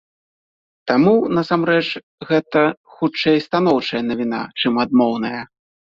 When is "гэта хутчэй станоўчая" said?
2.29-4.01